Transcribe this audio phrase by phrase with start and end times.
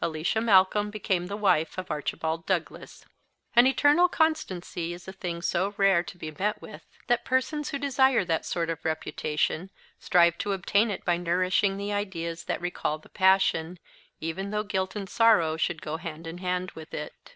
[0.00, 3.04] Alicia Malcolm became the wife of Archibald Douglas.
[3.56, 7.78] An eternal constancy is a thing so rare to be met with, that persons who
[7.80, 12.98] desire that sort of reputation strive to obtain it by nourishing the ideas that recall
[12.98, 13.80] the passion,
[14.20, 17.34] even though guilt and sorrow should go hand in hand with it.